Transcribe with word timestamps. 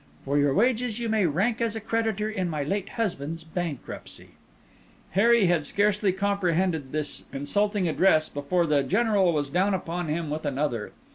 For 0.25 0.35
your 0.39 0.55
wages 0.55 0.97
you 0.99 1.09
may 1.09 1.27
rank 1.27 1.61
as 1.61 1.75
a 1.75 1.79
creditor 1.79 2.27
in 2.27 2.49
my 2.49 2.63
late 2.63 2.89
husband's 2.93 3.43
bankruptcy." 3.43 4.29
Harry 5.11 5.45
had 5.45 5.63
scarcely 5.63 6.11
comprehended 6.11 6.91
this 6.91 7.25
insulting 7.31 7.87
address 7.87 8.27
before 8.27 8.65
the 8.65 8.81
General 8.81 9.31
was 9.31 9.51
down 9.51 9.75
upon 9.75 10.07
him 10.07 10.31
with 10.31 10.43
another. 10.43 10.91